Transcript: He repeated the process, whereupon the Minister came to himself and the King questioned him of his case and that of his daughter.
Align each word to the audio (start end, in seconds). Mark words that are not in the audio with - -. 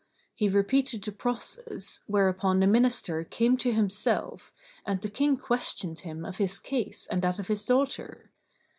He 0.33 0.49
repeated 0.49 1.03
the 1.03 1.11
process, 1.11 2.01
whereupon 2.07 2.59
the 2.59 2.65
Minister 2.65 3.23
came 3.23 3.55
to 3.57 3.71
himself 3.71 4.51
and 4.83 4.99
the 4.99 5.11
King 5.11 5.37
questioned 5.37 5.99
him 5.99 6.25
of 6.25 6.39
his 6.39 6.57
case 6.59 7.05
and 7.11 7.21
that 7.21 7.37
of 7.37 7.49
his 7.49 7.67
daughter. 7.67 8.31